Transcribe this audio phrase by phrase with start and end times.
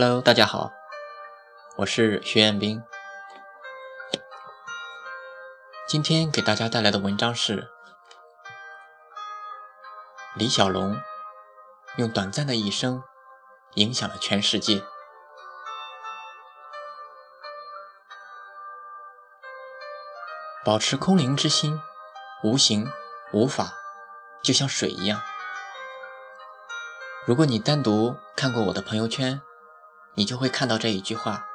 [0.00, 0.70] Hello，大家好，
[1.78, 2.80] 我是徐彦斌。
[5.88, 7.68] 今天给大家带来的文章是
[10.36, 10.96] 李小龙
[11.96, 13.02] 用短暂的一生
[13.74, 14.84] 影响了全世界。
[20.64, 21.76] 保持空灵之心，
[22.44, 22.88] 无形
[23.32, 23.72] 无法，
[24.44, 25.20] 就像水一样。
[27.26, 29.42] 如果你单独看过我的朋友圈，
[30.18, 31.46] 你就会看到这一句话。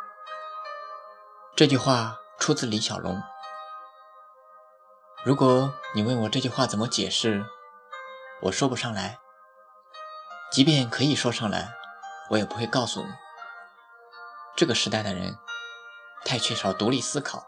[1.54, 3.22] 这句话出自李小龙。
[5.26, 7.46] 如果你问我这句话怎么解释，
[8.44, 9.20] 我说不上来。
[10.50, 11.74] 即便可以说上来，
[12.30, 13.10] 我也不会告诉你。
[14.56, 15.38] 这个时代的人
[16.24, 17.46] 太缺少独立思考。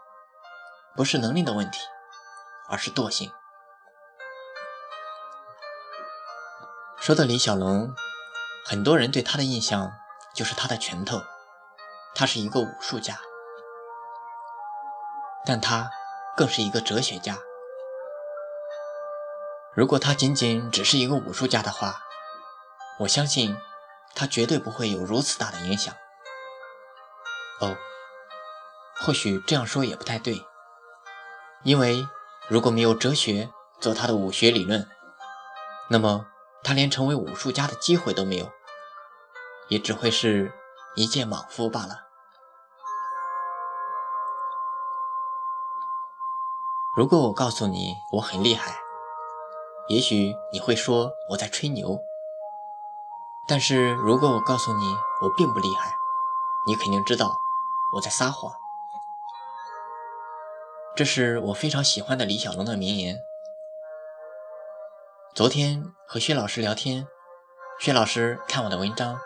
[0.94, 1.78] 不是能力的问题，
[2.68, 3.32] 而是惰性。
[6.98, 7.94] 说到李小龙，
[8.66, 9.92] 很多人对他的印象
[10.36, 11.22] 就是他的拳头，
[12.14, 13.18] 他是一个武术家，
[15.46, 15.90] 但他
[16.36, 17.38] 更是一个哲学家。
[19.74, 22.02] 如果他仅仅只是一个武术家的话，
[23.00, 23.56] 我相信
[24.14, 25.94] 他绝对不会有如此大的影响。
[27.60, 27.74] 哦，
[29.00, 30.44] 或许这样说也不太对。
[31.62, 32.06] 因为
[32.48, 34.86] 如果没有哲学做他的武学理论，
[35.88, 36.26] 那么
[36.62, 38.50] 他连成为武术家的机会都没有，
[39.68, 40.52] 也只会是
[40.94, 42.02] 一介莽夫罢了。
[46.96, 48.74] 如果我告诉你我很厉害，
[49.88, 51.98] 也许你会说我在吹牛；
[53.46, 55.94] 但是如果我告诉你我并不厉害，
[56.66, 57.36] 你肯定知道
[57.94, 58.50] 我在撒谎。
[60.94, 63.18] 这是我非常喜欢的李小龙的名言。
[65.34, 67.06] 昨天和薛老师聊天，
[67.78, 69.20] 薛老师看我的文章，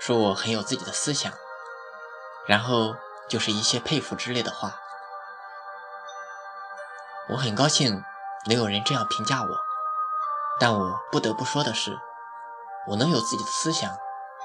[0.00, 1.30] 说我很有自己的思想，
[2.46, 2.96] 然后
[3.28, 4.80] 就是一些佩服之类的话。
[7.28, 8.02] 我很高兴
[8.46, 9.48] 能有人这样评价我，
[10.58, 11.98] 但我不得不说的是，
[12.88, 13.94] 我能有自己的思想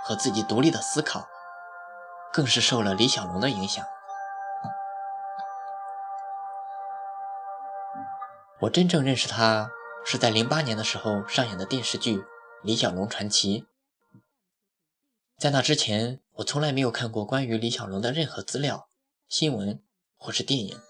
[0.04, 1.26] 和自己独立的思考，
[2.34, 3.84] 更是受了李小龙的影响。
[8.60, 9.70] 我真正认识他
[10.06, 12.18] 是在零八年的时候上演的电视剧
[12.62, 13.62] 《李小龙传奇》。
[15.38, 18.88] 在那之前，我从来没有看过关于李小龙的任何资料、
[19.28, 19.84] 新闻
[20.16, 20.82] 或是电影。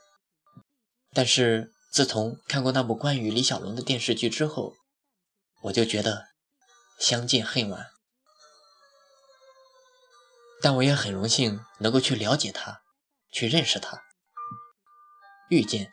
[1.14, 4.76] 但是自从看过那部关于李小龙的电视剧之后，
[5.64, 6.28] 我就觉得
[7.00, 7.88] 相见恨晚。
[10.62, 12.82] 但我也很荣幸能够去了解他，
[13.32, 14.04] 去认识他。
[15.50, 15.92] 遇见，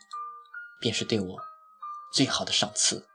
[0.79, 1.39] 便是对我。
[2.13, 3.07] 最好的赏赐。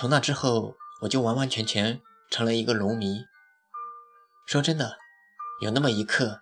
[0.00, 2.00] 从那之后，我就完完全全
[2.30, 3.26] 成了一个龙迷。
[4.46, 4.96] 说真的，
[5.60, 6.40] 有那么一刻，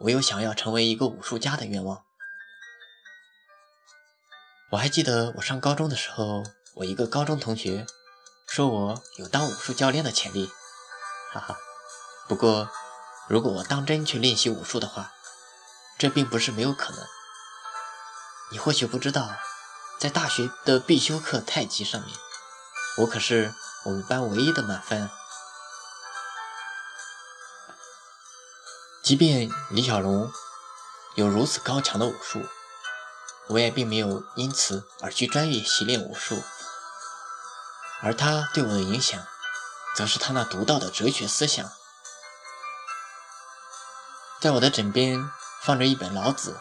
[0.00, 2.02] 我有想要成为一个武术家的愿望。
[4.72, 6.42] 我还记得我上高中的时候，
[6.74, 7.86] 我一个高中同学
[8.48, 10.50] 说我有当武术教练的潜力，
[11.32, 11.56] 哈哈。
[12.26, 12.68] 不过，
[13.28, 15.12] 如果我当真去练习武术的话，
[15.96, 17.06] 这并不是没有可能。
[18.50, 19.36] 你或许不知道，
[19.96, 22.10] 在大学的必修课太极上面，
[22.98, 25.10] 我可是我们班唯一的满分。
[29.02, 30.30] 即便李小龙
[31.14, 32.44] 有如此高强的武术，
[33.48, 36.42] 我也并没有因此而去专业习练武术。
[38.02, 39.24] 而他对我的影响，
[39.94, 41.70] 则是他那独到的哲学思想。
[44.40, 45.30] 在我的枕边。
[45.62, 46.52] 放着一本《老子》，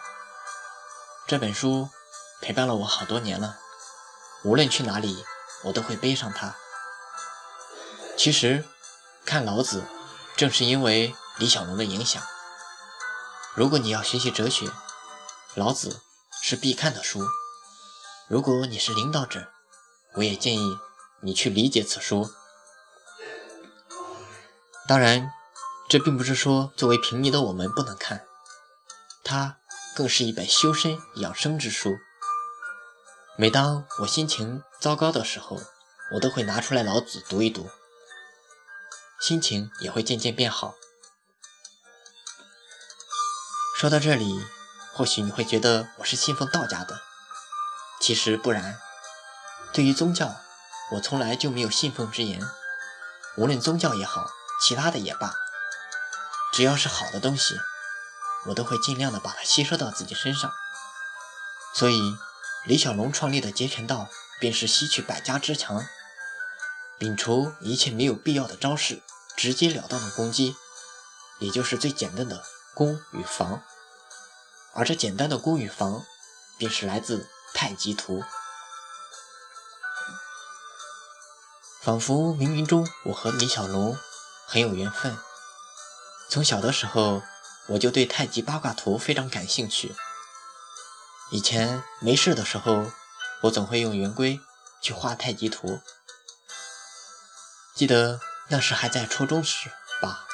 [1.27, 1.91] 这本书
[2.41, 3.59] 陪伴了我好多年了。
[4.43, 5.23] 无论去哪里，
[5.65, 6.55] 我都会背上它。
[8.17, 8.63] 其实，
[9.25, 9.81] 看《老子》
[10.37, 12.23] 正是因为李小龙的影响。
[13.53, 14.67] 如果你要学习哲学，
[15.55, 15.89] 《老子》
[16.41, 17.21] 是必看的书。
[18.27, 19.49] 如果你是领导者，
[20.15, 20.77] 我也建议
[21.21, 22.29] 你去理解此书。
[24.87, 25.31] 当然，
[25.89, 28.25] 这并不是说作为平民的我们不能看。
[29.23, 29.57] 它
[29.95, 31.97] 更是一本修身养生之书。
[33.37, 35.59] 每当我心情糟糕的时候，
[36.13, 37.69] 我都会拿出来老子读一读，
[39.19, 40.75] 心情也会渐渐变好。
[43.77, 44.41] 说到这里，
[44.93, 47.01] 或许你会觉得我是信奉道家的，
[47.99, 48.79] 其实不然。
[49.73, 50.37] 对于宗教，
[50.93, 52.41] 我从来就没有信奉之言。
[53.35, 54.29] 无论宗教也好，
[54.61, 55.35] 其他的也罢，
[56.53, 57.59] 只要是好的东西。
[58.45, 60.49] 我都会尽量的把它吸收到自己身上，
[61.73, 62.15] 所以
[62.65, 64.09] 李小龙创立的截拳道
[64.39, 65.85] 便是吸取百家之强，
[66.99, 69.03] 摒除一切没有必要的招式，
[69.37, 70.55] 直截了当的攻击，
[71.39, 73.61] 也就是最简单的攻与防。
[74.73, 76.03] 而这简单的攻与防，
[76.57, 78.23] 便是来自太极图。
[81.81, 83.95] 仿佛冥冥中，我和李小龙
[84.47, 85.15] 很有缘分。
[86.31, 87.21] 从小的时候，
[87.67, 89.95] 我就对太极八卦图非常感兴趣。
[91.31, 92.91] 以前没事的时候，
[93.41, 94.39] 我总会用圆规
[94.81, 95.81] 去画太极图。
[97.75, 100.27] 记得那时还在初中时吧。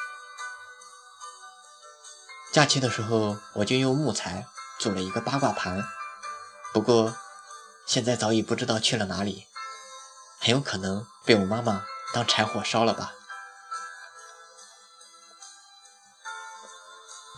[2.52, 4.46] 假期的时候，我就用木材
[4.80, 5.82] 做了一个八卦盘，
[6.74, 7.16] 不过
[7.88, 9.48] 现在早已不知道去了哪里。
[10.40, 13.14] 很有可能被我妈妈当柴火烧了吧？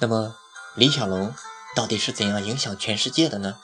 [0.01, 0.35] 那么
[0.75, 1.33] 李小龙
[1.75, 3.59] 到底是怎样影响全世界的呢？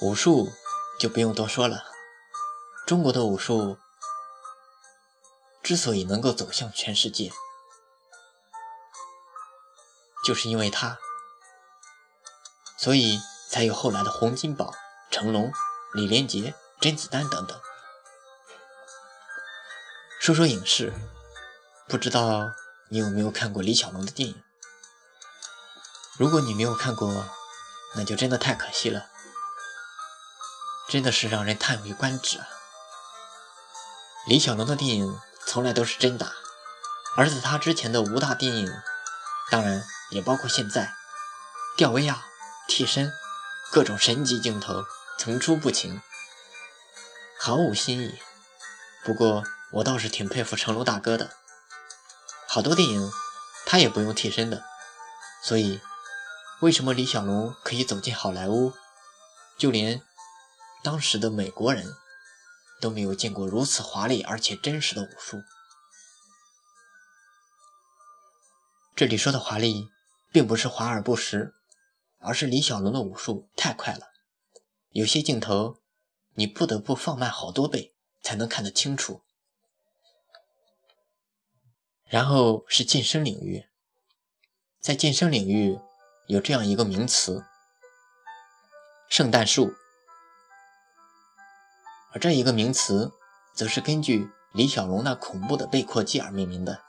[0.00, 0.52] 武术
[0.98, 1.84] 就不用多说了，
[2.86, 3.78] 中国的武术
[5.62, 7.32] 之所以能够走向全世界，
[10.24, 10.98] 就是因为他，
[12.78, 13.20] 所以
[13.50, 14.72] 才有后来的洪金宝、
[15.10, 15.52] 成龙、
[15.94, 16.54] 李连杰。
[16.78, 17.58] 甄子丹等等，
[20.20, 20.92] 说说影视，
[21.88, 22.50] 不知道
[22.90, 24.42] 你有没有看过李小龙的电影？
[26.18, 27.28] 如果你没有看过，
[27.94, 29.06] 那就真的太可惜了，
[30.88, 32.46] 真的是让人叹为观止啊！
[34.26, 36.32] 李小龙的电影从来都是真打，
[37.16, 38.72] 而在他之前的武打电影，
[39.50, 40.94] 当然也包括现在，
[41.76, 42.24] 吊威亚、
[42.66, 43.12] 替身，
[43.70, 44.84] 各种神级镜头
[45.18, 46.00] 层出不穷。
[47.38, 48.18] 毫无新意，
[49.04, 51.30] 不过我倒是挺佩服成龙大哥的。
[52.48, 53.12] 好多电影
[53.66, 54.64] 他也不用替身的，
[55.42, 55.80] 所以
[56.60, 58.72] 为什么李小龙可以走进好莱坞，
[59.58, 60.02] 就连
[60.82, 61.94] 当时的美国人
[62.80, 65.42] 都没有见过如此华丽而且真实的武术？
[68.94, 69.90] 这里说的华丽，
[70.32, 71.54] 并不是华而不实，
[72.18, 74.08] 而是李小龙的武术太快了，
[74.90, 75.80] 有些镜头。
[76.38, 79.22] 你不得不放慢好多倍才能看得清楚。
[82.04, 83.66] 然后是健身领域，
[84.78, 85.80] 在健身领域
[86.28, 87.44] 有这样一个名词——
[89.08, 89.74] 圣诞树，
[92.12, 93.12] 而这一个名词
[93.54, 96.82] 则是根据李小龙那恐怖的背阔肌而命名的。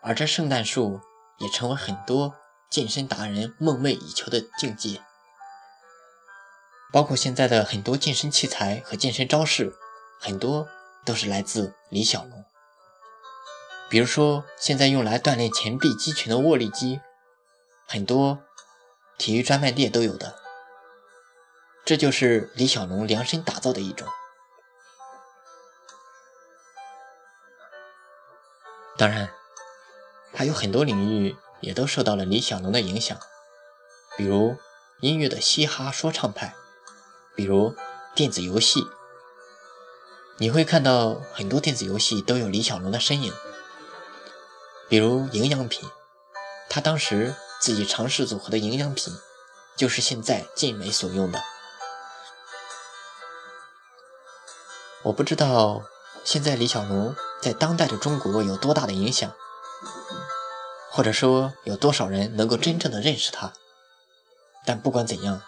[0.00, 1.02] 而这圣诞树
[1.36, 2.34] 也成为很多
[2.70, 5.02] 健身达人梦寐以求的境界。
[6.90, 9.76] 包括现在的很多健身器材和健身招式，
[10.18, 10.66] 很多
[11.04, 12.44] 都是来自李小龙。
[13.90, 17.00] 比如说，现在用来锻炼前臂肌群的握力机，
[17.86, 18.42] 很多
[19.18, 20.36] 体育专卖店都有的。
[21.84, 24.08] 这就是李小龙量身打造的一种。
[28.96, 29.28] 当然，
[30.32, 33.18] 还有很多领域也都受到了李小龙的影响，
[34.16, 34.56] 比如
[35.00, 36.54] 音乐的嘻哈说唱派。
[37.36, 37.74] 比如
[38.14, 38.86] 电子游戏，
[40.38, 43.32] 你会看到很多电子游戏都有李小龙的身影。
[44.88, 45.90] 比如营养品，
[46.70, 49.16] 他当时自己尝试组合的营养品，
[49.74, 51.42] 就是现在健美所用的。
[55.04, 55.82] 我不知道
[56.26, 59.32] 现在李小龙在当代的中国有多大的影响，
[60.90, 63.54] 或者说有多少人能够真正的认识他。
[64.66, 65.40] 但不管怎样，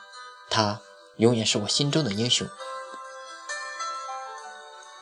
[0.49, 0.81] 他。
[1.19, 2.47] 永远是我心中的英雄。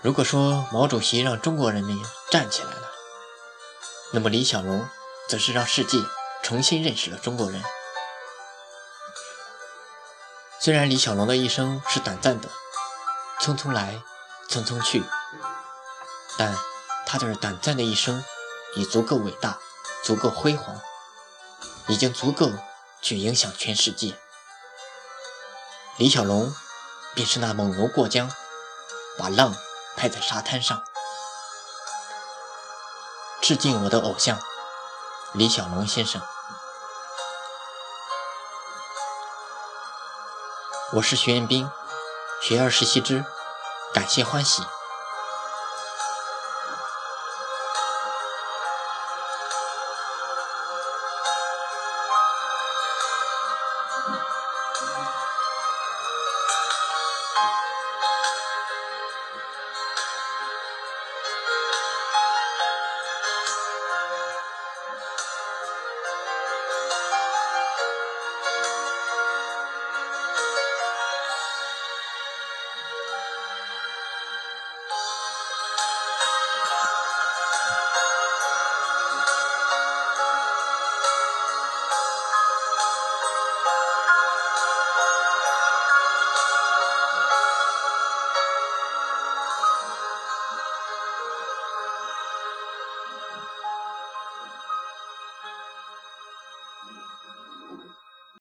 [0.00, 2.90] 如果说毛主席让中国人民站起来了，
[4.12, 4.88] 那么李小龙
[5.28, 5.98] 则是让世界
[6.44, 7.64] 重新认识了中国人。
[10.60, 12.50] 虽然李小龙的一生是短暂的，
[13.40, 14.02] 匆匆来，
[14.50, 15.02] 匆匆去，
[16.36, 16.54] 但
[17.06, 18.22] 他的短暂的一生
[18.76, 19.58] 已足够伟大，
[20.04, 20.78] 足够辉煌，
[21.88, 22.50] 已经足够
[23.00, 24.14] 去影响全世界。
[25.96, 26.54] 李小龙
[27.14, 28.30] 便是那猛龙过江，
[29.18, 29.54] 把浪
[29.96, 30.84] 拍在沙滩上。
[33.40, 34.38] 致敬我的偶像
[35.32, 36.20] 李小龙先生。
[40.92, 41.68] 我是徐彦斌，
[42.40, 43.24] 学而时习之，
[43.92, 44.62] 感谢欢喜。